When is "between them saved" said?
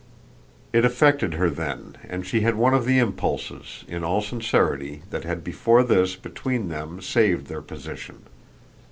6.15-7.45